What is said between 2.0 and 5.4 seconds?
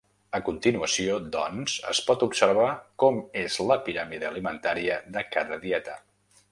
pot observar com és la piràmide alimentària de